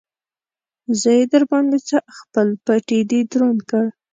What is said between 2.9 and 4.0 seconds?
دې دروند کړ.